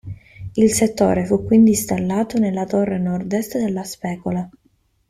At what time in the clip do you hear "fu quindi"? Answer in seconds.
1.27-1.69